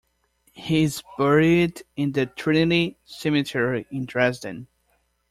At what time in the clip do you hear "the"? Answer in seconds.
2.11-2.25